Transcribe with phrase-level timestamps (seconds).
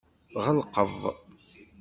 [0.31, 0.93] Tɣelqeḍ.